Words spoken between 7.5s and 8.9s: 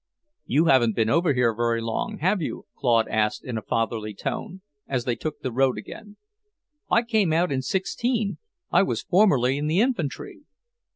in 'sixteen. I